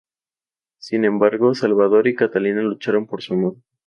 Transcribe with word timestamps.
Sin 0.79 1.05
embargo, 1.05 1.53
Salvador 1.53 2.07
y 2.07 2.15
Catalina 2.15 2.63
lucharán 2.63 3.05
por 3.05 3.21
su 3.21 3.35
amor. 3.35 3.57